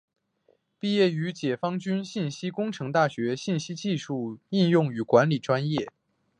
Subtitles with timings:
[0.79, 5.91] 毕业于解放军信息工程大学信息技术应用与管理专业。